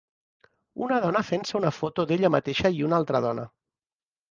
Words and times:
Una 0.85 0.97
dona 1.03 1.21
fent-se 1.27 1.59
una 1.59 1.73
foto 1.81 2.07
d'ella 2.13 2.33
mateixa 2.39 2.73
i 2.81 2.85
una 2.91 3.01
altra 3.03 3.25
dona 3.29 3.49